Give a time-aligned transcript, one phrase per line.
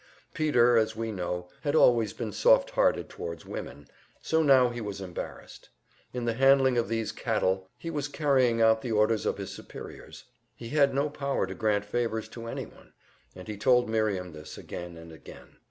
[0.33, 3.87] Peter, as we know, had always been soft hearted towards women,
[4.19, 5.69] so now he was embarrassed.
[6.11, 10.23] In the handling of these cattle he was carrying out the orders of his superiors;
[10.55, 12.93] he had no power to grant favors to any one,
[13.35, 15.57] and he told Miriam this again and again.